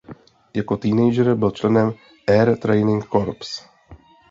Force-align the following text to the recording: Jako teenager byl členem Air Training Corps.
Jako 0.53 0.77
teenager 0.77 1.35
byl 1.35 1.51
členem 1.51 1.93
Air 2.27 2.57
Training 2.57 3.05
Corps. 3.09 3.65